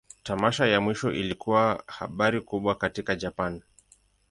Tamasha 0.23 0.65
ya 0.67 0.81
mwisho 0.81 1.11
ilikuwa 1.11 1.83
habari 1.87 2.41
kubwa 2.41 2.75
katika 2.75 3.15
Japan. 3.15 3.61